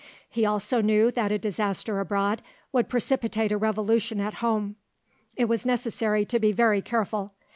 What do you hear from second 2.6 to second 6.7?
would precipitate a revolution at home. It was necessary to be